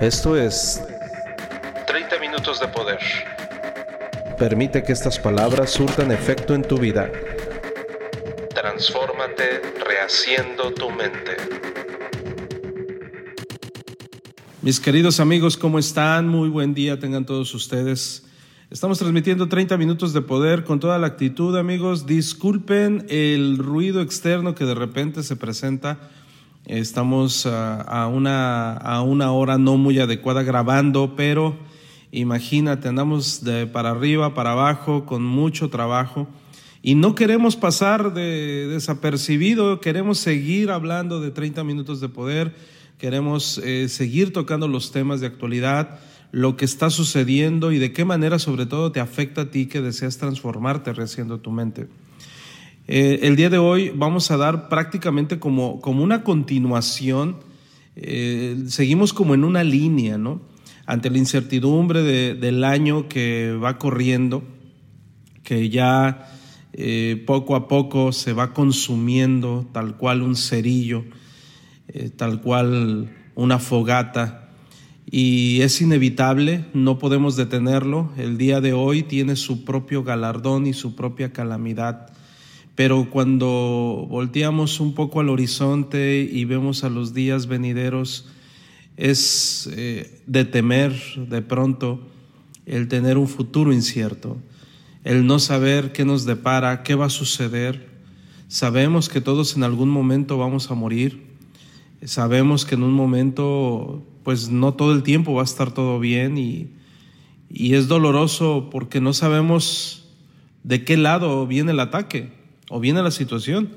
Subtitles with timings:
[0.00, 0.82] Esto es
[1.86, 2.98] 30 minutos de poder.
[4.38, 7.10] Permite que estas palabras surtan efecto en tu vida.
[8.54, 11.38] Transfórmate rehaciendo tu mente.
[14.60, 16.28] Mis queridos amigos, ¿cómo están?
[16.28, 18.26] Muy buen día tengan todos ustedes.
[18.68, 22.04] Estamos transmitiendo 30 minutos de poder con toda la actitud, amigos.
[22.04, 26.10] Disculpen el ruido externo que de repente se presenta
[26.66, 31.56] Estamos a, una, a una hora no muy adecuada grabando, pero
[32.10, 36.26] imagínate, andamos de para arriba, para abajo, con mucho trabajo.
[36.82, 42.52] Y no queremos pasar de desapercibido, queremos seguir hablando de 30 minutos de poder,
[42.98, 46.00] queremos eh, seguir tocando los temas de actualidad,
[46.32, 49.80] lo que está sucediendo y de qué manera sobre todo te afecta a ti que
[49.80, 51.86] deseas transformarte rehaciendo tu mente.
[52.88, 57.38] Eh, el día de hoy vamos a dar prácticamente como, como una continuación,
[57.96, 60.40] eh, seguimos como en una línea, ¿no?
[60.86, 64.44] Ante la incertidumbre del año que va corriendo,
[65.42, 66.32] que ya
[66.74, 71.04] eh, poco a poco se va consumiendo tal cual un cerillo,
[72.14, 74.50] tal cual una fogata,
[75.10, 78.12] y es inevitable, no podemos detenerlo.
[78.16, 82.15] El día de hoy tiene su propio galardón y su propia calamidad
[82.76, 88.28] pero cuando volteamos un poco al horizonte y vemos a los días venideros,
[88.98, 92.00] es eh, de temer de pronto
[92.66, 94.36] el tener un futuro incierto,
[95.04, 97.88] el no saber qué nos depara, qué va a suceder.
[98.48, 101.22] Sabemos que todos en algún momento vamos a morir,
[102.04, 106.36] sabemos que en un momento, pues no todo el tiempo va a estar todo bien
[106.36, 106.68] y,
[107.48, 110.10] y es doloroso porque no sabemos
[110.62, 112.35] de qué lado viene el ataque
[112.68, 113.70] o viene la situación.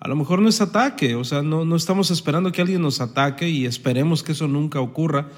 [0.00, 3.00] A lo mejor no es ataque, o sea, no, no estamos esperando que alguien nos
[3.00, 5.28] ataque y esperemos que eso nunca ocurra,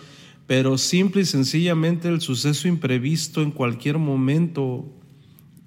[0.46, 4.86] pero simple y sencillamente el suceso imprevisto en cualquier momento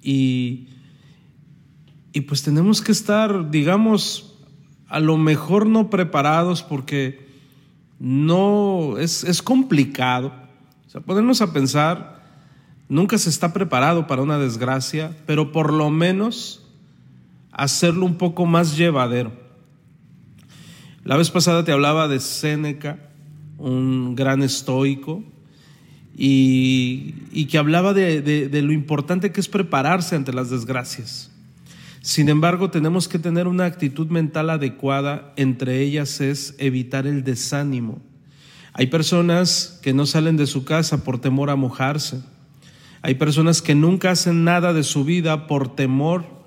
[0.02, 0.68] y,
[2.12, 4.34] y pues tenemos que estar, digamos,
[4.88, 7.28] a lo mejor no preparados porque
[7.98, 10.32] no es, es complicado.
[10.86, 12.24] O sea, ponernos a pensar,
[12.88, 16.67] nunca se está preparado para una desgracia, pero por lo menos
[17.58, 19.32] hacerlo un poco más llevadero.
[21.04, 22.98] La vez pasada te hablaba de Séneca,
[23.58, 25.24] un gran estoico,
[26.16, 31.30] y, que hablaba de, de lo importante que es prepararse ante las desgracias.
[32.00, 38.00] Sin embargo, tenemos que tener una actitud mental adecuada, entre ellas es evitar el desánimo.
[38.72, 42.22] Hay personas que no salen de su casa por temor a mojarse.
[43.02, 46.37] Hay personas que nunca hacen nada de su vida por temor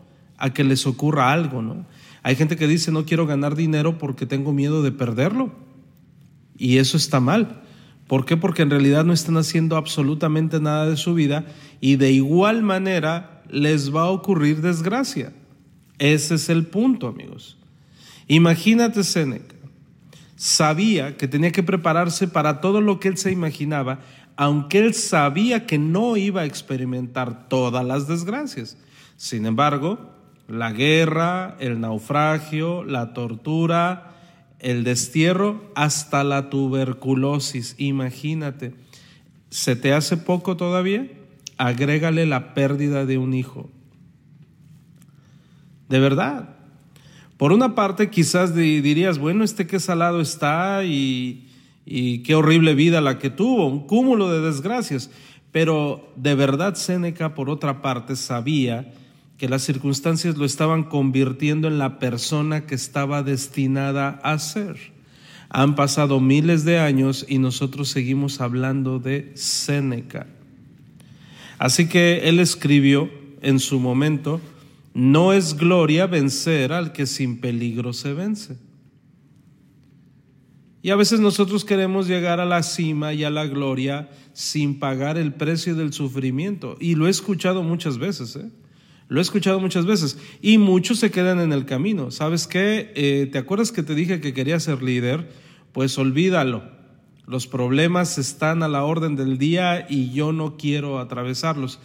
[0.41, 1.85] a que les ocurra algo, ¿no?
[2.23, 5.51] Hay gente que dice, no quiero ganar dinero porque tengo miedo de perderlo.
[6.57, 7.61] Y eso está mal.
[8.07, 8.37] ¿Por qué?
[8.37, 11.45] Porque en realidad no están haciendo absolutamente nada de su vida
[11.79, 15.31] y de igual manera les va a ocurrir desgracia.
[15.97, 17.57] Ese es el punto, amigos.
[18.27, 19.55] Imagínate Seneca.
[20.35, 23.99] Sabía que tenía que prepararse para todo lo que él se imaginaba,
[24.35, 28.77] aunque él sabía que no iba a experimentar todas las desgracias.
[29.17, 30.20] Sin embargo,
[30.51, 34.15] la guerra, el naufragio, la tortura,
[34.59, 37.75] el destierro, hasta la tuberculosis.
[37.77, 38.73] Imagínate,
[39.49, 41.07] ¿se te hace poco todavía?
[41.57, 43.69] Agrégale la pérdida de un hijo.
[45.89, 46.55] De verdad.
[47.37, 51.49] Por una parte, quizás dirías, bueno, este qué salado está y,
[51.85, 55.09] y qué horrible vida la que tuvo, un cúmulo de desgracias.
[55.51, 58.93] Pero de verdad, Séneca, por otra parte, sabía
[59.41, 64.77] que las circunstancias lo estaban convirtiendo en la persona que estaba destinada a ser.
[65.49, 70.27] Han pasado miles de años y nosotros seguimos hablando de Séneca.
[71.57, 73.09] Así que él escribió
[73.41, 74.39] en su momento,
[74.93, 78.57] no es gloria vencer al que sin peligro se vence.
[80.83, 85.17] Y a veces nosotros queremos llegar a la cima y a la gloria sin pagar
[85.17, 86.77] el precio del sufrimiento.
[86.79, 88.35] Y lo he escuchado muchas veces.
[88.35, 88.60] ¿eh?
[89.11, 92.11] Lo he escuchado muchas veces y muchos se quedan en el camino.
[92.11, 92.93] ¿Sabes qué?
[92.95, 95.27] Eh, ¿Te acuerdas que te dije que quería ser líder?
[95.73, 96.63] Pues olvídalo.
[97.27, 101.81] Los problemas están a la orden del día y yo no quiero atravesarlos.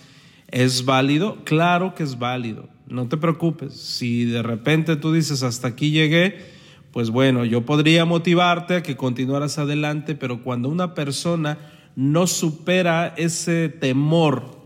[0.53, 1.39] ¿Es válido?
[1.43, 2.69] Claro que es válido.
[2.87, 3.75] No te preocupes.
[3.75, 6.39] Si de repente tú dices hasta aquí llegué,
[6.93, 11.59] pues bueno, yo podría motivarte a que continuaras adelante, pero cuando una persona
[11.97, 14.61] no supera ese temor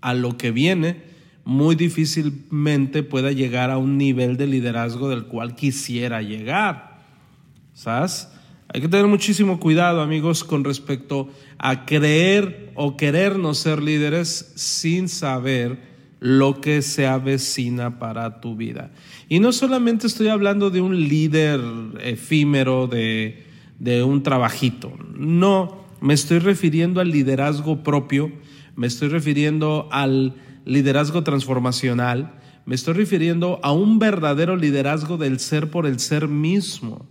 [0.00, 1.12] a lo que viene,
[1.44, 7.02] muy difícilmente pueda llegar a un nivel de liderazgo del cual quisiera llegar.
[7.74, 8.28] ¿Sabes?
[8.68, 15.08] Hay que tener muchísimo cuidado, amigos, con respecto a creer o querernos ser líderes sin
[15.08, 15.78] saber
[16.18, 18.90] lo que se avecina para tu vida.
[19.28, 21.60] Y no solamente estoy hablando de un líder
[22.00, 23.44] efímero, de,
[23.78, 24.92] de un trabajito.
[25.14, 28.32] No, me estoy refiriendo al liderazgo propio,
[28.74, 32.34] me estoy refiriendo al liderazgo transformacional,
[32.66, 37.06] me estoy refiriendo a un verdadero liderazgo del ser por el ser mismo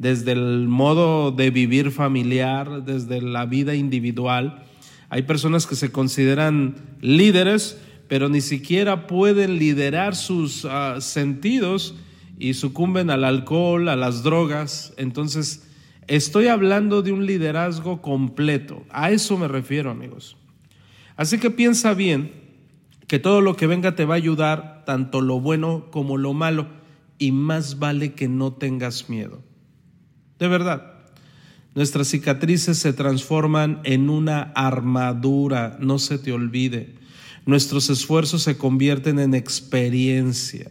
[0.00, 4.64] desde el modo de vivir familiar, desde la vida individual.
[5.10, 11.96] Hay personas que se consideran líderes, pero ni siquiera pueden liderar sus ah, sentidos
[12.38, 14.94] y sucumben al alcohol, a las drogas.
[14.96, 15.68] Entonces,
[16.06, 18.84] estoy hablando de un liderazgo completo.
[18.88, 20.38] A eso me refiero, amigos.
[21.14, 22.39] Así que piensa bien
[23.10, 26.68] que todo lo que venga te va a ayudar, tanto lo bueno como lo malo,
[27.18, 29.42] y más vale que no tengas miedo.
[30.38, 30.92] De verdad.
[31.74, 36.94] Nuestras cicatrices se transforman en una armadura, no se te olvide.
[37.46, 40.70] Nuestros esfuerzos se convierten en experiencia,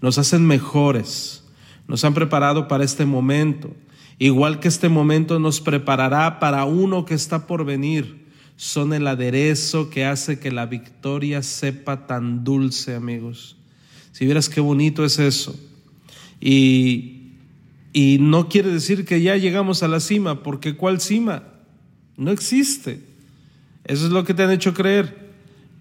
[0.00, 1.44] nos hacen mejores,
[1.86, 3.76] nos han preparado para este momento,
[4.18, 8.23] igual que este momento nos preparará para uno que está por venir.
[8.56, 13.56] Son el aderezo que hace que la victoria sepa tan dulce, amigos.
[14.12, 15.58] Si vieras qué bonito es eso.
[16.40, 17.14] Y
[17.96, 21.44] y no quiere decir que ya llegamos a la cima, porque ¿cuál cima?
[22.16, 23.00] No existe.
[23.84, 25.32] Eso es lo que te han hecho creer.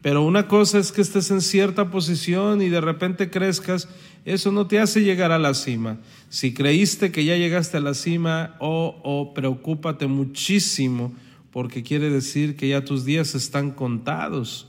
[0.03, 3.89] Pero una cosa es que estés en cierta posición y de repente crezcas,
[4.25, 5.97] eso no te hace llegar a la cima.
[6.29, 11.15] Si creíste que ya llegaste a la cima, oh, oh, preocúpate muchísimo,
[11.53, 14.67] porque quiere decir que ya tus días están contados.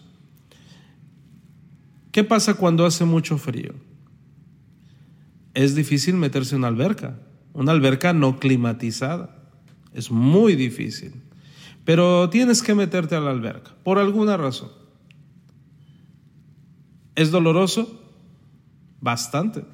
[2.13, 3.75] ¿Qué pasa cuando hace mucho frío?
[5.55, 7.19] Es difícil meterse en una alberca
[7.55, 9.35] una alberca no climatizada.
[9.95, 11.15] Es muy difícil.
[11.85, 14.71] Pero tienes que meterte a la alberca, por alguna razón.
[17.15, 18.03] ¿Es doloroso?
[19.01, 19.65] Bastante.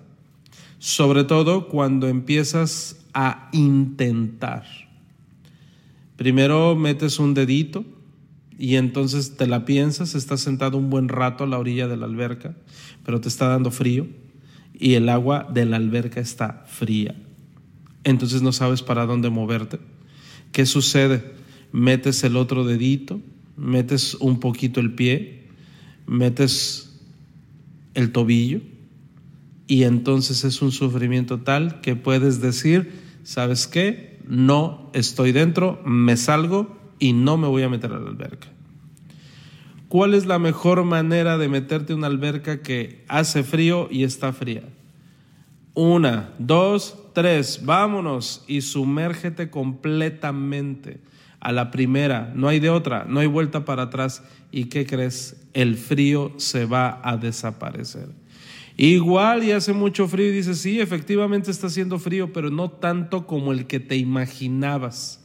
[0.79, 4.65] Sobre todo cuando empiezas a intentar.
[6.20, 7.82] Primero metes un dedito
[8.58, 12.05] y entonces te la piensas, estás sentado un buen rato a la orilla de la
[12.05, 12.55] alberca,
[13.06, 14.06] pero te está dando frío
[14.78, 17.14] y el agua de la alberca está fría
[18.05, 19.78] entonces no sabes para dónde moverte.
[20.52, 21.34] ¿Qué sucede?
[21.72, 23.20] Metes el otro dedito,
[23.56, 25.49] metes un poquito el pie,
[26.06, 26.99] metes
[27.94, 28.61] el tobillo
[29.66, 32.90] y entonces es un sufrimiento tal que puedes decir,
[33.23, 34.10] ¿sabes qué?
[34.31, 38.47] No estoy dentro, me salgo y no me voy a meter a la alberca.
[39.88, 44.32] ¿Cuál es la mejor manera de meterte en una alberca que hace frío y está
[44.32, 44.62] fría?
[45.75, 51.00] Una, dos, tres, vámonos y sumérgete completamente
[51.41, 54.23] a la primera, no hay de otra, no hay vuelta para atrás.
[54.53, 55.44] ¿Y qué crees?
[55.55, 58.19] El frío se va a desaparecer.
[58.77, 63.27] Igual y hace mucho frío y dices, sí, efectivamente está haciendo frío, pero no tanto
[63.27, 65.23] como el que te imaginabas.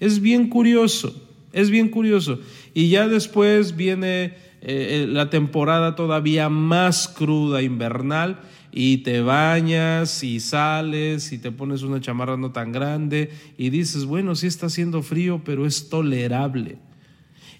[0.00, 1.14] Es bien curioso,
[1.52, 2.40] es bien curioso.
[2.72, 8.40] Y ya después viene eh, eh, la temporada todavía más cruda, invernal,
[8.72, 14.06] y te bañas y sales y te pones una chamarra no tan grande y dices,
[14.06, 16.78] bueno, sí está haciendo frío, pero es tolerable.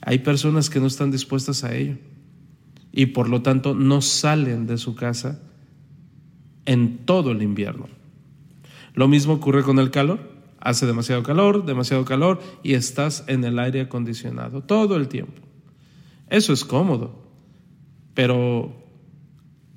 [0.01, 1.99] Hay personas que no están dispuestas a ello
[2.97, 5.43] y por lo tanto no salen de su casa
[6.65, 7.89] en todo el invierno.
[8.95, 10.33] Lo mismo ocurre con el calor.
[10.61, 15.43] Hace demasiado calor, demasiado calor y estás en el aire acondicionado todo el tiempo.
[16.31, 17.29] Eso es cómodo,
[18.15, 18.75] pero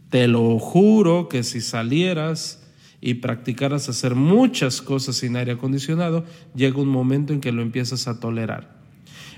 [0.10, 2.64] te lo juro que si salieras
[3.02, 6.24] y practicaras hacer muchas cosas sin aire acondicionado,
[6.56, 8.77] llega un momento en que lo empiezas a tolerar.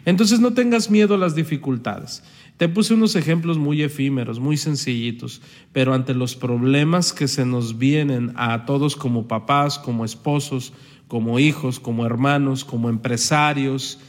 [0.06, 2.24] Entonces no tengas miedo a las dificultades.
[2.58, 5.42] Te puse unos ejemplos muy efímeros, muy sencillitos,
[5.72, 10.74] pero ante los problemas que se nos vienen a todos como papás, como esposos,
[11.08, 14.00] como hijos, como hermanos, como empresarios,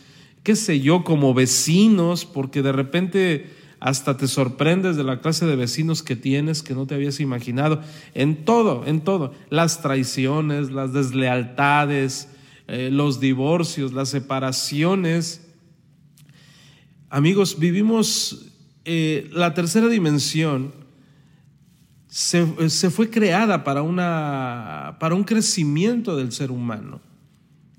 [0.42, 5.56] qué sé yo, como vecinos, porque de repente hasta te sorprendes de la clase de
[5.56, 7.80] vecinos que tienes que no te habías imaginado.
[8.14, 9.32] En todo, en todo.
[9.49, 12.28] Las traiciones, las deslealtades,
[12.68, 15.50] eh, los divorcios, las separaciones.
[17.11, 18.47] Amigos, vivimos
[18.85, 20.73] eh, la tercera dimensión.
[22.07, 27.00] Se, se, fue creada para, una, para un crecimiento del ser humano,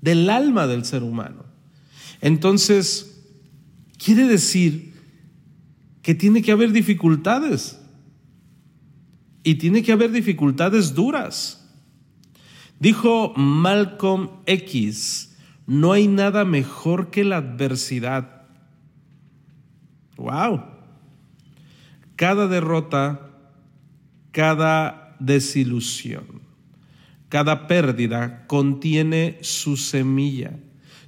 [0.00, 1.44] del alma del ser humano.
[2.20, 3.24] Entonces,
[3.98, 4.92] quiere decir
[6.02, 7.78] que tiene que haber dificultades.
[9.44, 11.68] Y tiene que haber dificultades duras.
[12.78, 15.36] Dijo Malcolm X,
[15.66, 18.41] no hay nada mejor que la adversidad.
[20.22, 20.62] ¡Wow!
[22.14, 23.28] Cada derrota,
[24.30, 26.42] cada desilusión,
[27.28, 30.52] cada pérdida contiene su semilla,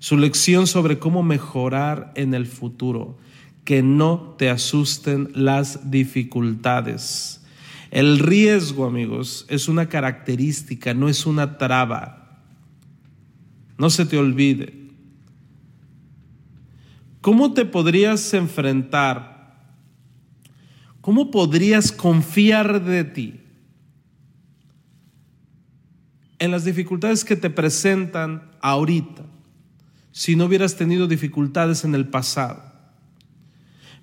[0.00, 3.16] su lección sobre cómo mejorar en el futuro.
[3.64, 7.42] Que no te asusten las dificultades.
[7.90, 12.42] El riesgo, amigos, es una característica, no es una traba.
[13.78, 14.83] No se te olvide.
[17.24, 19.56] ¿Cómo te podrías enfrentar?
[21.00, 23.40] ¿Cómo podrías confiar de ti
[26.38, 29.24] en las dificultades que te presentan ahorita
[30.12, 32.62] si no hubieras tenido dificultades en el pasado?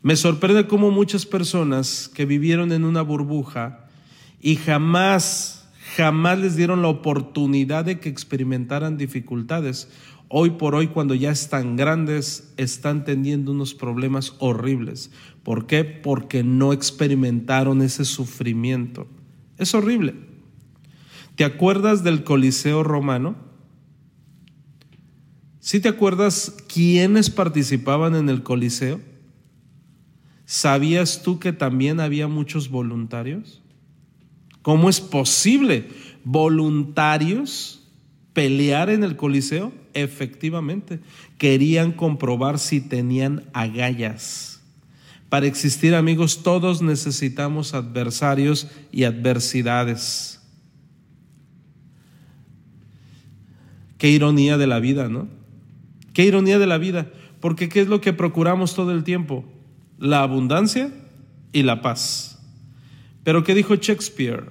[0.02, 3.86] Me sorprende cómo muchas personas que vivieron en una burbuja
[4.40, 9.90] y jamás, jamás les dieron la oportunidad de que experimentaran dificultades,
[10.32, 15.12] hoy por hoy cuando ya están grandes están teniendo unos problemas horribles.
[15.44, 15.84] ¿Por qué?
[15.84, 19.08] Porque no experimentaron ese sufrimiento.
[19.58, 20.16] Es horrible.
[21.36, 23.36] ¿Te acuerdas del Coliseo romano?
[25.60, 29.02] ¿Sí te acuerdas quiénes participaban en el Coliseo?
[30.46, 33.62] ¿Sabías tú que también había muchos voluntarios?
[34.62, 35.90] ¿Cómo es posible
[36.24, 37.88] voluntarios
[38.34, 39.81] pelear en el Coliseo?
[39.94, 41.00] Efectivamente,
[41.38, 44.62] querían comprobar si tenían agallas.
[45.30, 50.42] Para existir amigos, todos necesitamos adversarios y adversidades.
[53.98, 55.28] Qué ironía de la vida, ¿no?
[56.14, 59.46] Qué ironía de la vida, porque ¿qué es lo que procuramos todo el tiempo?
[60.00, 60.92] La abundancia
[61.54, 62.40] y la paz.
[63.24, 64.50] Pero ¿qué dijo Shakespeare?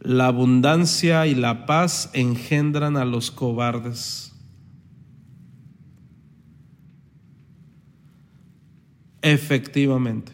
[0.00, 4.29] La abundancia y la paz engendran a los cobardes.
[9.22, 10.32] Efectivamente.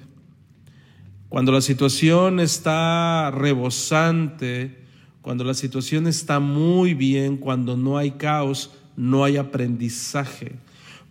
[1.28, 4.84] Cuando la situación está rebosante,
[5.22, 10.52] cuando la situación está muy bien, cuando no hay caos, no hay aprendizaje.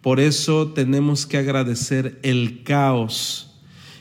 [0.01, 3.55] Por eso tenemos que agradecer el caos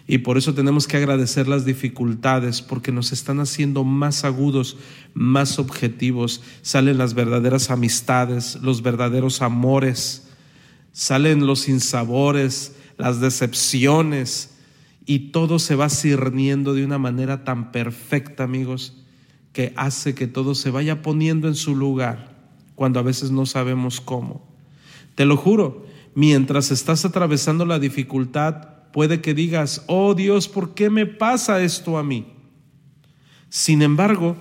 [0.07, 4.77] y por eso tenemos que agradecer las dificultades, porque nos están haciendo más agudos,
[5.15, 6.43] más objetivos.
[6.61, 10.29] Salen las verdaderas amistades, los verdaderos amores,
[10.93, 14.59] salen los sinsabores, las decepciones,
[15.07, 18.97] y todo se va cirniendo de una manera tan perfecta, amigos,
[19.53, 22.35] que hace que todo se vaya poniendo en su lugar,
[22.75, 24.49] cuando a veces no sabemos cómo.
[25.15, 30.91] Te lo juro, mientras estás atravesando la dificultad, puede que digas, oh Dios, ¿por qué
[30.91, 32.27] me pasa esto a mí?
[33.49, 34.37] Sin embargo,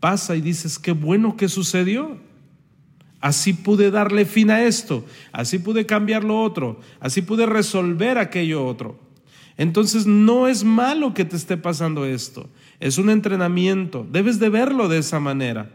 [0.00, 2.18] pasa y dices, qué bueno que sucedió.
[3.20, 8.64] Así pude darle fin a esto, así pude cambiar lo otro, así pude resolver aquello
[8.64, 9.00] otro.
[9.56, 12.48] Entonces no es malo que te esté pasando esto,
[12.78, 15.70] es un entrenamiento, debes de verlo de esa manera.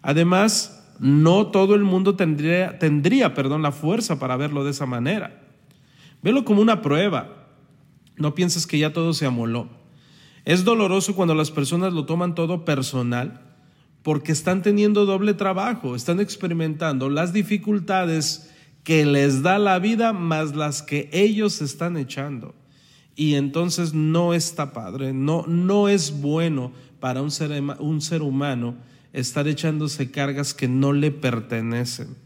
[0.00, 5.42] Además, no todo el mundo tendría, tendría perdón, la fuerza para verlo de esa manera.
[6.22, 7.48] Velo como una prueba.
[8.16, 9.68] No pienses que ya todo se amoló.
[10.44, 13.47] Es doloroso cuando las personas lo toman todo personal
[14.08, 18.48] porque están teniendo doble trabajo, están experimentando las dificultades
[18.82, 22.54] que les da la vida más las que ellos están echando.
[23.16, 28.76] Y entonces no está padre, no, no es bueno para un ser, un ser humano
[29.12, 32.16] estar echándose cargas que no le pertenecen.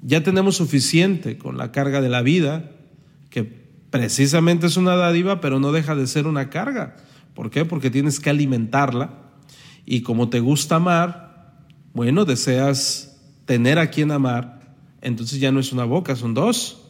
[0.00, 2.70] Ya tenemos suficiente con la carga de la vida,
[3.28, 3.44] que
[3.90, 6.96] precisamente es una dádiva, pero no deja de ser una carga.
[7.38, 7.64] ¿Por qué?
[7.64, 9.10] Porque tienes que alimentarla
[9.86, 11.54] y como te gusta amar,
[11.94, 16.82] bueno, deseas tener a quien amar, entonces ya no es una boca, son dos.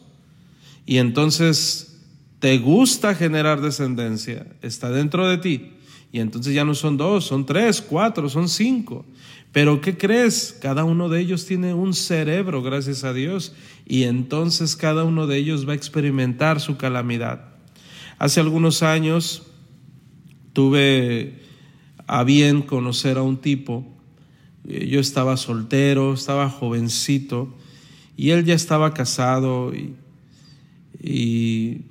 [0.87, 2.01] Y entonces
[2.39, 5.73] te gusta generar descendencia, está dentro de ti.
[6.11, 9.05] Y entonces ya no son dos, son tres, cuatro, son cinco.
[9.51, 10.57] Pero ¿qué crees?
[10.59, 13.53] Cada uno de ellos tiene un cerebro, gracias a Dios,
[13.85, 17.49] y entonces cada uno de ellos va a experimentar su calamidad.
[18.17, 19.43] Hace algunos años
[20.53, 21.39] tuve
[22.07, 23.85] a bien conocer a un tipo,
[24.63, 27.55] yo estaba soltero, estaba jovencito,
[28.17, 29.95] y él ya estaba casado y,
[31.01, 31.81] y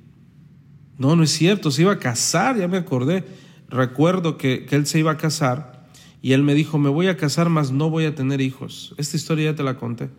[0.97, 3.23] no, no es cierto, se iba a casar, ya me acordé.
[3.69, 5.87] Recuerdo que, que él se iba a casar
[6.21, 8.93] y él me dijo, me voy a casar, mas no voy a tener hijos.
[8.97, 10.09] Esta historia ya te la conté.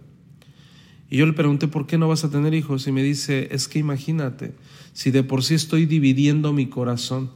[1.11, 2.87] Y yo le pregunté, ¿por qué no vas a tener hijos?
[2.87, 4.55] Y me dice, es que imagínate,
[4.93, 7.31] si de por sí estoy dividiendo mi corazón.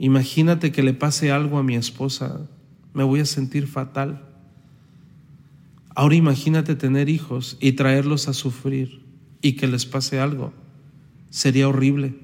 [0.00, 2.48] Imagínate que le pase algo a mi esposa,
[2.94, 4.22] me voy a sentir fatal.
[5.94, 9.02] Ahora imagínate tener hijos y traerlos a sufrir
[9.42, 10.54] y que les pase algo.
[11.28, 12.14] Sería horrible.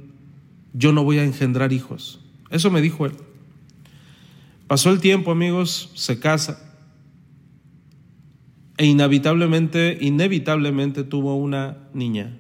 [0.73, 2.19] Yo no voy a engendrar hijos.
[2.49, 3.13] Eso me dijo él.
[4.69, 6.59] Pasó el tiempo, amigos, se casa.
[8.79, 12.39] E inevitablemente, inevitablemente tuvo una niña.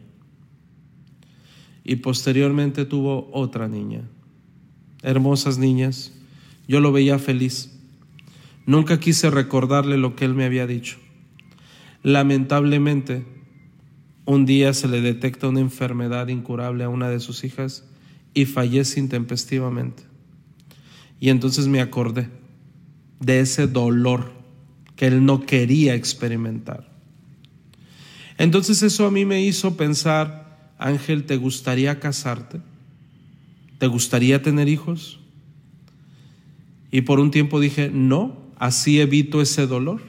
[1.84, 4.08] Y posteriormente tuvo otra niña.
[5.02, 6.12] Hermosas niñas.
[6.68, 7.72] Yo lo veía feliz.
[8.66, 10.98] Nunca quise recordarle lo que él me había dicho.
[12.02, 13.24] Lamentablemente,
[14.24, 17.84] un día se le detecta una enfermedad incurable a una de sus hijas
[18.34, 20.02] y fallece intempestivamente.
[21.20, 22.28] Y entonces me acordé
[23.20, 24.32] de ese dolor
[24.96, 26.88] que él no quería experimentar.
[28.38, 32.60] Entonces eso a mí me hizo pensar, Ángel, ¿te gustaría casarte?
[33.78, 35.20] ¿Te gustaría tener hijos?
[36.90, 40.00] Y por un tiempo dije, no, así evito ese dolor.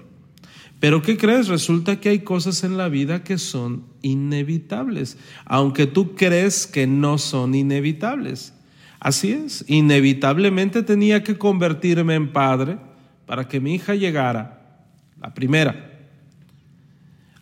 [0.79, 1.47] Pero ¿qué crees?
[1.47, 7.17] Resulta que hay cosas en la vida que son inevitables, aunque tú crees que no
[7.17, 8.53] son inevitables.
[8.99, 12.77] Así es, inevitablemente tenía que convertirme en padre
[13.25, 14.85] para que mi hija llegara,
[15.19, 16.07] la primera.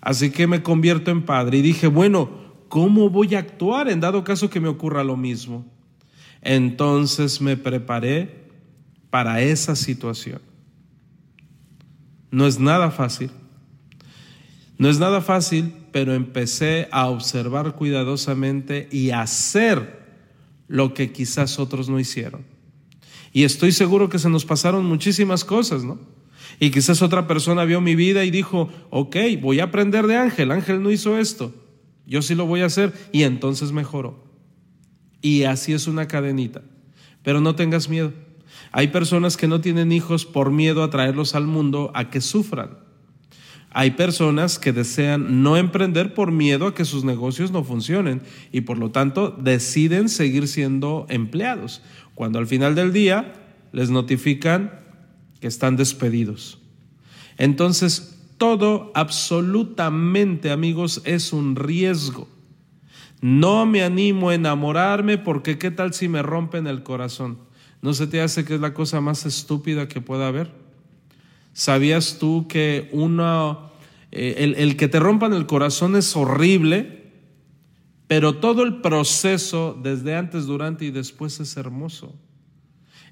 [0.01, 2.29] Así que me convierto en padre y dije, bueno,
[2.70, 5.65] ¿cómo voy a actuar en dado caso que me ocurra lo mismo?
[6.46, 8.46] Entonces me preparé
[9.10, 10.40] para esa situación.
[12.30, 13.32] No es nada fácil.
[14.78, 20.06] No es nada fácil, pero empecé a observar cuidadosamente y hacer
[20.68, 22.46] lo que quizás otros no hicieron.
[23.34, 25.98] Y estoy seguro que se nos pasaron muchísimas cosas, ¿no?
[26.60, 30.52] Y quizás otra persona vio mi vida y dijo, ok, voy a aprender de Ángel,
[30.52, 31.54] Ángel no hizo esto,
[32.06, 34.25] yo sí lo voy a hacer, y entonces mejoró.
[35.25, 36.62] Y así es una cadenita.
[37.24, 38.13] Pero no tengas miedo.
[38.72, 42.77] Hay personas que no tienen hijos por miedo a traerlos al mundo a que sufran.
[43.72, 48.61] Hay personas que desean no emprender por miedo a que sus negocios no funcionen y
[48.61, 51.81] por lo tanto deciden seguir siendo empleados,
[52.14, 53.33] cuando al final del día
[53.72, 54.79] les notifican
[55.42, 56.59] que están despedidos.
[57.40, 62.34] Entonces, todo absolutamente, amigos, es un riesgo.
[63.25, 67.40] No me animo a enamorarme porque qué tal si me rompen el corazón.
[67.81, 70.51] ¿No se te hace que es la cosa más estúpida que pueda haber?
[71.51, 73.72] ¿Sabías tú que uno,
[74.11, 77.14] eh, el, el que te rompan el corazón es horrible,
[78.05, 82.14] pero todo el proceso, desde antes, durante y después, es hermoso?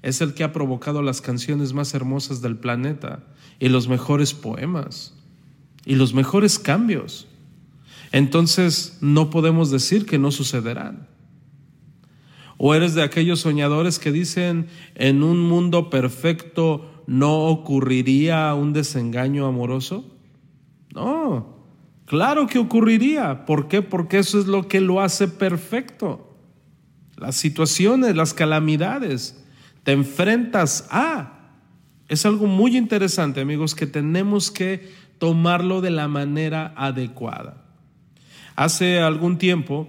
[0.00, 3.24] Es el que ha provocado las canciones más hermosas del planeta
[3.58, 5.12] y los mejores poemas
[5.84, 7.26] y los mejores cambios.
[8.14, 11.08] Entonces no podemos decir que no sucederán.
[12.58, 19.46] ¿O eres de aquellos soñadores que dicen, en un mundo perfecto no ocurriría un desengaño
[19.46, 20.16] amoroso?
[20.94, 21.66] No,
[22.04, 23.46] claro que ocurriría.
[23.46, 23.82] ¿Por qué?
[23.82, 26.38] Porque eso es lo que lo hace perfecto.
[27.16, 29.44] Las situaciones, las calamidades,
[29.82, 31.50] te enfrentas a...
[32.06, 37.63] Es algo muy interesante, amigos, que tenemos que tomarlo de la manera adecuada.
[38.56, 39.88] Hace algún tiempo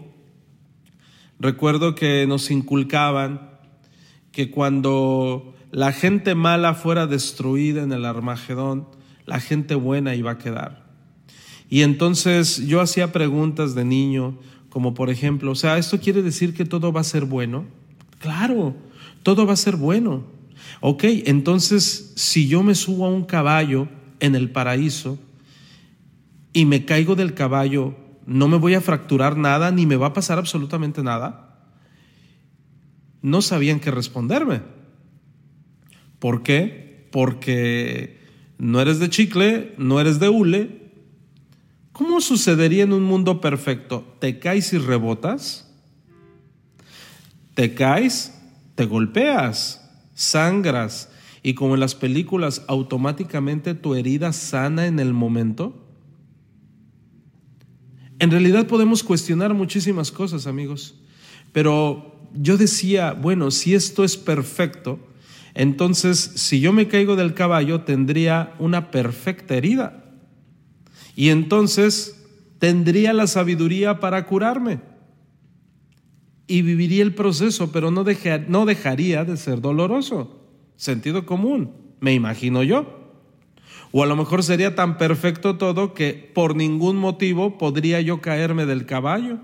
[1.39, 3.49] Recuerdo que nos inculcaban
[4.31, 8.87] que cuando la gente mala fuera destruida en el Armagedón,
[9.25, 10.85] la gente buena iba a quedar.
[11.69, 14.37] Y entonces yo hacía preguntas de niño,
[14.69, 17.65] como por ejemplo, o sea, ¿esto quiere decir que todo va a ser bueno?
[18.19, 18.75] Claro,
[19.23, 20.23] todo va a ser bueno.
[20.79, 23.89] Ok, entonces si yo me subo a un caballo
[24.21, 25.19] en el paraíso
[26.53, 30.13] y me caigo del caballo, no me voy a fracturar nada ni me va a
[30.13, 31.45] pasar absolutamente nada,
[33.21, 34.61] no sabían qué responderme.
[36.19, 37.07] ¿Por qué?
[37.11, 38.19] Porque
[38.57, 40.91] no eres de chicle, no eres de hule.
[41.91, 44.15] ¿Cómo sucedería en un mundo perfecto?
[44.19, 45.71] ¿Te caes y rebotas?
[47.53, 48.33] ¿Te caes?
[48.75, 49.89] ¿Te golpeas?
[50.13, 51.09] ¿Sangras?
[51.41, 55.84] Y como en las películas, automáticamente tu herida sana en el momento.
[58.19, 60.95] En realidad podemos cuestionar muchísimas cosas, amigos,
[61.51, 64.99] pero yo decía, bueno, si esto es perfecto,
[65.53, 70.03] entonces si yo me caigo del caballo tendría una perfecta herida
[71.15, 72.25] y entonces
[72.59, 74.79] tendría la sabiduría para curarme
[76.47, 78.05] y viviría el proceso, pero no,
[78.47, 80.41] no dejaría de ser doloroso.
[80.75, 83.04] Sentido común, me imagino yo.
[83.97, 88.65] O a lo mejor sería tan perfecto todo que por ningún motivo podría yo caerme
[88.65, 89.39] del caballo.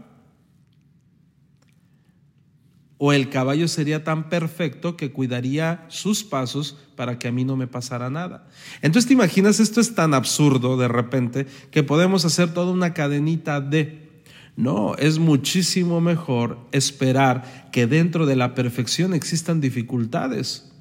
[3.04, 7.56] o el caballo sería tan perfecto que cuidaría sus pasos para que a mí no
[7.56, 8.48] me pasara nada.
[8.84, 13.60] Entonces te imaginas, esto es tan absurdo de repente que podemos hacer toda una cadenita
[13.60, 14.22] de...
[14.56, 20.72] No, es muchísimo mejor esperar que dentro de la perfección existan dificultades.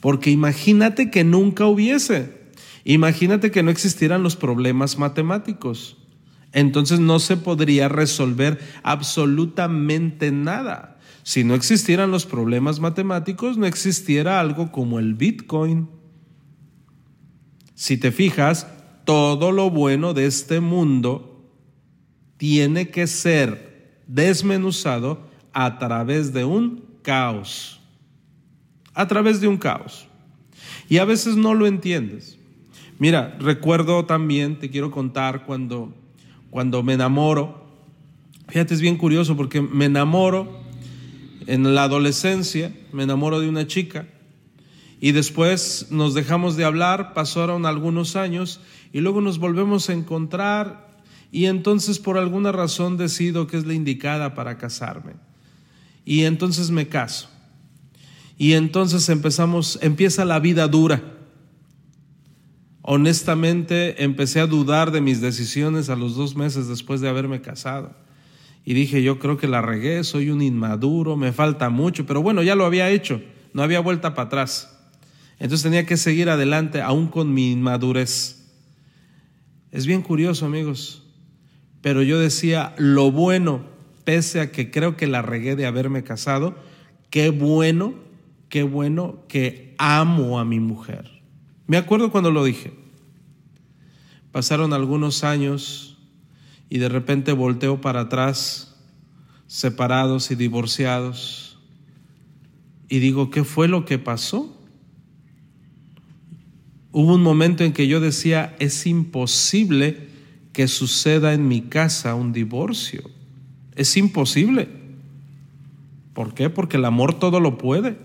[0.00, 2.41] Porque imagínate que nunca hubiese.
[2.84, 5.96] Imagínate que no existieran los problemas matemáticos.
[6.52, 10.98] Entonces no se podría resolver absolutamente nada.
[11.22, 15.88] Si no existieran los problemas matemáticos, no existiera algo como el Bitcoin.
[17.74, 18.66] Si te fijas,
[19.04, 21.50] todo lo bueno de este mundo
[22.36, 27.80] tiene que ser desmenuzado a través de un caos.
[28.94, 30.06] A través de un caos.
[30.88, 32.38] Y a veces no lo entiendes.
[32.98, 35.94] Mira, recuerdo también, te quiero contar cuando,
[36.50, 37.66] cuando me enamoro.
[38.48, 40.62] Fíjate, es bien curioso porque me enamoro
[41.46, 44.06] en la adolescencia me enamoro de una chica
[45.00, 48.60] y después nos dejamos de hablar, pasaron algunos años
[48.92, 50.92] y luego nos volvemos a encontrar
[51.32, 55.14] y entonces por alguna razón decido que es la indicada para casarme.
[56.04, 57.28] Y entonces me caso.
[58.38, 61.02] Y entonces empezamos, empieza la vida dura.
[62.82, 67.94] Honestamente empecé a dudar de mis decisiones a los dos meses después de haberme casado
[68.64, 72.42] y dije, yo creo que la regué, soy un inmaduro, me falta mucho, pero bueno,
[72.42, 73.20] ya lo había hecho,
[73.52, 74.78] no había vuelta para atrás.
[75.38, 78.48] Entonces tenía que seguir adelante aún con mi inmadurez.
[79.72, 81.04] Es bien curioso, amigos,
[81.80, 83.64] pero yo decía, lo bueno,
[84.04, 86.54] pese a que creo que la regué de haberme casado,
[87.10, 87.94] qué bueno,
[88.48, 91.21] qué bueno que amo a mi mujer.
[91.66, 92.72] Me acuerdo cuando lo dije.
[94.30, 95.98] Pasaron algunos años,
[96.68, 98.76] y de repente volteo para atrás,
[99.46, 101.58] separados y divorciados,
[102.88, 104.54] y digo, ¿qué fue lo que pasó?
[106.92, 110.08] Hubo un momento en que yo decía, es imposible
[110.52, 113.02] que suceda en mi casa un divorcio.
[113.74, 114.68] Es imposible.
[116.12, 116.50] ¿Por qué?
[116.50, 117.96] Porque el amor todo lo puede.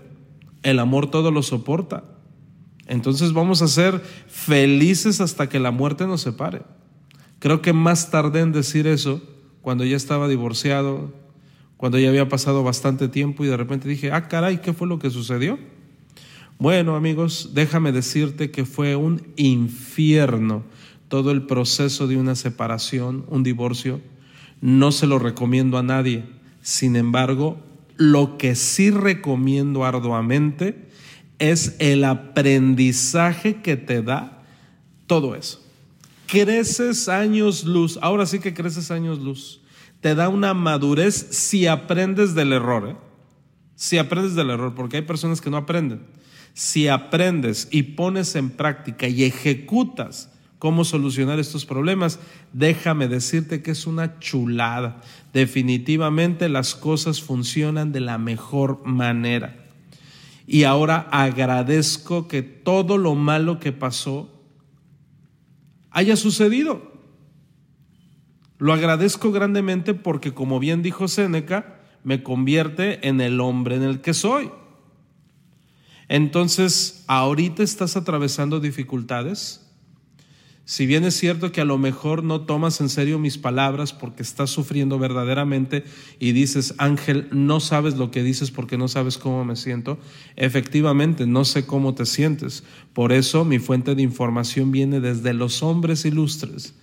[0.62, 2.04] El amor todo lo soporta.
[2.88, 6.62] Entonces vamos a ser felices hasta que la muerte nos separe.
[7.38, 9.22] Creo que más tardé en decir eso
[9.60, 11.12] cuando ya estaba divorciado,
[11.76, 14.98] cuando ya había pasado bastante tiempo y de repente dije, ah, caray, ¿qué fue lo
[14.98, 15.58] que sucedió?
[16.58, 20.64] Bueno, amigos, déjame decirte que fue un infierno
[21.06, 24.00] todo el proceso de una separación, un divorcio.
[24.60, 26.24] No se lo recomiendo a nadie.
[26.62, 27.60] Sin embargo,
[27.96, 30.88] lo que sí recomiendo arduamente
[31.38, 34.42] es el aprendizaje que te da
[35.06, 35.68] todo eso
[36.28, 39.60] creces años luz, ahora sí que creces años luz.
[40.00, 42.96] Te da una madurez si aprendes del error, ¿eh?
[43.74, 46.02] si aprendes del error, porque hay personas que no aprenden.
[46.52, 52.18] Si aprendes y pones en práctica y ejecutas cómo solucionar estos problemas,
[52.52, 55.00] déjame decirte que es una chulada.
[55.32, 59.57] Definitivamente las cosas funcionan de la mejor manera.
[60.50, 64.30] Y ahora agradezco que todo lo malo que pasó
[65.90, 66.90] haya sucedido.
[68.56, 74.00] Lo agradezco grandemente porque, como bien dijo Séneca, me convierte en el hombre en el
[74.00, 74.50] que soy.
[76.08, 79.67] Entonces, ahorita estás atravesando dificultades,
[80.68, 84.22] si bien es cierto que a lo mejor no tomas en serio mis palabras porque
[84.22, 85.82] estás sufriendo verdaderamente
[86.18, 89.98] y dices, Ángel, no sabes lo que dices porque no sabes cómo me siento,
[90.36, 92.64] efectivamente no sé cómo te sientes.
[92.92, 96.74] Por eso mi fuente de información viene desde los hombres ilustres,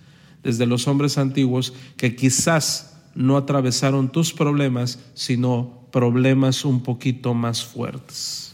[0.42, 7.64] desde los hombres antiguos que quizás no atravesaron tus problemas, sino problemas un poquito más
[7.64, 8.52] fuertes.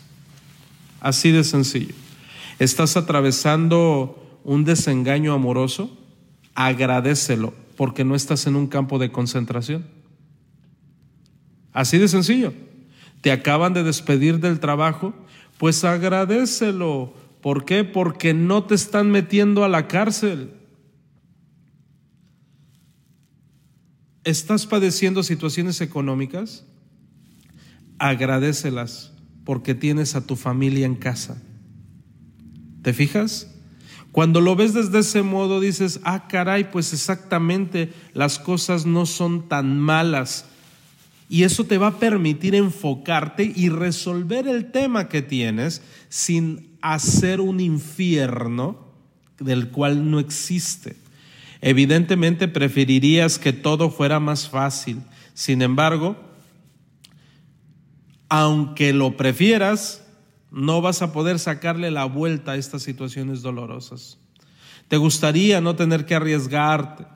[1.00, 1.94] Así de sencillo.
[2.58, 5.98] Estás atravesando un desengaño amoroso,
[6.54, 9.86] agradecelo porque no estás en un campo de concentración.
[11.72, 12.52] Así de sencillo.
[13.20, 15.14] Te acaban de despedir del trabajo,
[15.58, 17.14] pues agradecelo.
[17.40, 17.84] ¿Por qué?
[17.84, 20.52] Porque no te están metiendo a la cárcel.
[24.24, 26.64] ¿Estás padeciendo situaciones económicas?
[27.98, 29.12] Agradecelas
[29.44, 31.42] porque tienes a tu familia en casa.
[32.82, 33.51] ¿Te fijas?
[34.12, 39.48] Cuando lo ves desde ese modo dices, ah, caray, pues exactamente las cosas no son
[39.48, 40.44] tan malas.
[41.30, 47.40] Y eso te va a permitir enfocarte y resolver el tema que tienes sin hacer
[47.40, 48.92] un infierno
[49.40, 50.96] del cual no existe.
[51.62, 55.00] Evidentemente preferirías que todo fuera más fácil.
[55.32, 56.16] Sin embargo,
[58.28, 60.01] aunque lo prefieras,
[60.52, 64.18] no vas a poder sacarle la vuelta a estas situaciones dolorosas.
[64.88, 67.06] Te gustaría no tener que arriesgarte.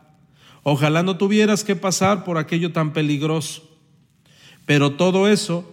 [0.62, 3.70] Ojalá no tuvieras que pasar por aquello tan peligroso.
[4.64, 5.70] Pero todo eso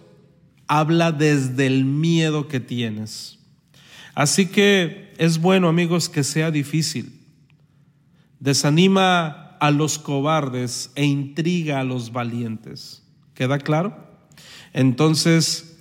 [0.66, 3.38] habla desde el miedo que tienes.
[4.14, 7.18] Así que es bueno, amigos, que sea difícil.
[8.38, 13.02] Desanima a los cobardes e intriga a los valientes.
[13.32, 13.96] ¿Queda claro?
[14.74, 15.73] Entonces,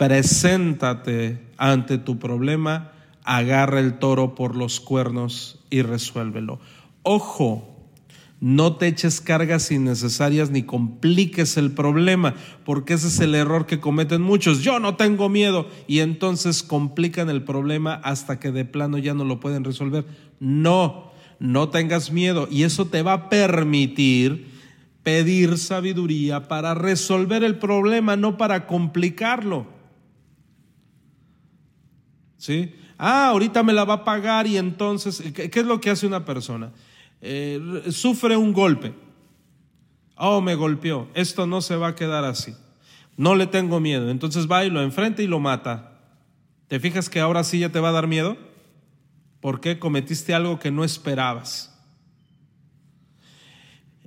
[0.00, 6.58] preséntate ante tu problema, agarra el toro por los cuernos y resuélvelo.
[7.02, 7.76] Ojo,
[8.40, 12.34] no te eches cargas innecesarias ni compliques el problema,
[12.64, 14.62] porque ese es el error que cometen muchos.
[14.62, 19.26] Yo no tengo miedo y entonces complican el problema hasta que de plano ya no
[19.26, 20.06] lo pueden resolver.
[20.38, 21.10] No,
[21.40, 24.48] no tengas miedo y eso te va a permitir
[25.02, 29.78] pedir sabiduría para resolver el problema, no para complicarlo.
[32.40, 32.74] ¿Sí?
[32.96, 36.24] Ah, ahorita me la va a pagar y entonces, ¿qué, es lo que hace una
[36.24, 36.72] persona?
[37.20, 38.94] Eh, sufre un golpe.
[40.16, 41.08] Oh, me golpeó.
[41.12, 42.54] Esto no se va a quedar así.
[43.18, 44.08] No le tengo miedo.
[44.08, 45.98] Entonces va y lo enfrenta y lo mata.
[46.66, 48.38] ¿Te fijas que ahora sí ya te va a dar miedo?
[49.42, 51.78] Porque cometiste algo que no esperabas.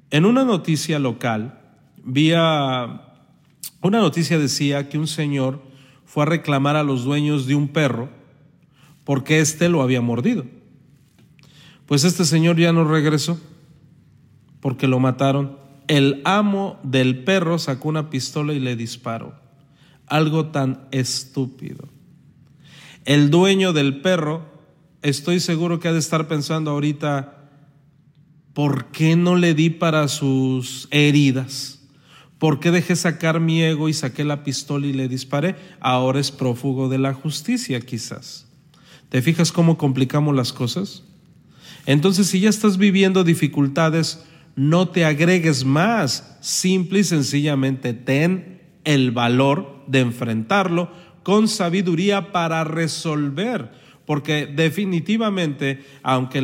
[0.09, 1.59] En una noticia local,
[2.03, 3.01] vía
[3.81, 5.61] una noticia decía que un señor
[6.03, 8.22] fue a reclamar a los dueños de un perro
[9.03, 10.45] porque éste lo había mordido.
[11.85, 13.39] Pues este señor ya no regresó
[14.59, 15.57] porque lo mataron.
[15.87, 19.35] El amo del perro sacó una pistola y le disparó.
[20.07, 21.89] Algo tan estúpido.
[23.03, 24.45] El dueño del perro,
[25.01, 27.49] estoy seguro que ha de estar pensando ahorita,
[28.53, 31.81] ¿por qué no le di para sus heridas?
[32.39, 35.55] ¿Por qué dejé sacar mi ego y saqué la pistola y le disparé?
[35.81, 38.47] Ahora es prófugo de la justicia quizás.
[39.13, 41.03] ¿Te fijas cómo complicamos las cosas?
[41.85, 46.35] Entonces, si ya estás viviendo dificultades, no te agregues más.
[46.41, 50.89] Simple y sencillamente ten el valor de enfrentarlo
[51.21, 53.71] con sabiduría para resolver.
[54.07, 56.39] Porque definitivamente, aunque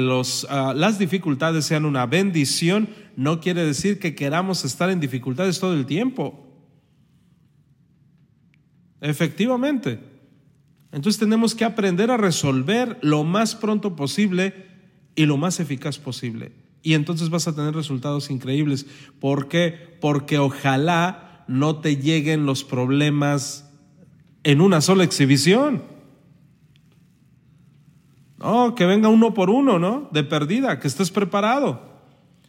[0.49, 5.73] ah, las dificultades sean una bendición, no quiere decir que queramos estar en dificultades todo
[5.73, 6.45] el tiempo.
[9.01, 10.18] Efectivamente.
[10.91, 14.67] Entonces tenemos que aprender a resolver lo más pronto posible
[15.15, 16.51] y lo más eficaz posible.
[16.81, 18.85] Y entonces vas a tener resultados increíbles.
[19.19, 19.97] ¿Por qué?
[20.01, 23.69] Porque ojalá no te lleguen los problemas
[24.43, 25.83] en una sola exhibición.
[28.37, 30.09] No, que venga uno por uno, ¿no?
[30.11, 31.98] De perdida, que estés preparado.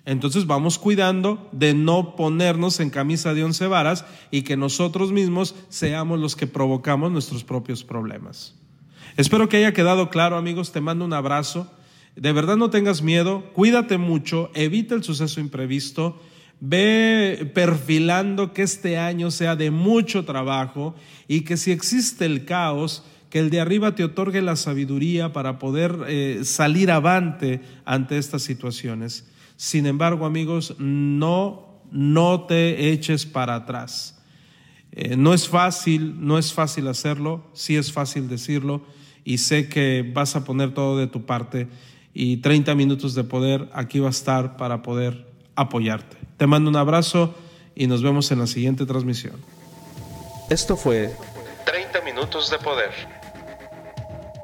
[0.05, 5.55] Entonces vamos cuidando de no ponernos en camisa de once varas y que nosotros mismos
[5.69, 8.55] seamos los que provocamos nuestros propios problemas.
[9.17, 10.73] Espero que haya quedado claro, amigos.
[10.73, 11.71] Te mando un abrazo.
[12.17, 16.21] De verdad no tengas miedo, cuídate mucho, evita el suceso imprevisto,
[16.59, 20.95] ve perfilando que este año sea de mucho trabajo
[21.29, 25.59] y que si existe el caos, que el de arriba te otorgue la sabiduría para
[25.59, 29.25] poder eh, salir avante ante estas situaciones.
[29.61, 34.19] Sin embargo, amigos, no, no te eches para atrás.
[34.91, 38.81] Eh, no es fácil, no es fácil hacerlo, sí es fácil decirlo
[39.23, 41.69] y sé que vas a poner todo de tu parte
[42.15, 46.17] y 30 minutos de poder aquí va a estar para poder apoyarte.
[46.39, 47.35] Te mando un abrazo
[47.75, 49.37] y nos vemos en la siguiente transmisión.
[50.49, 51.15] Esto fue
[51.67, 52.93] 30 minutos de poder.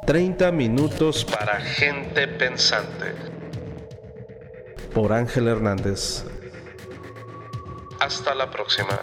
[0.06, 3.35] 30 minutos para gente pensante.
[4.96, 6.24] Por Ángel Hernández.
[8.00, 8.98] Hasta la próxima.